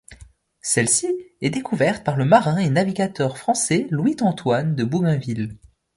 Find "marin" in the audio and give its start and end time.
2.25-2.57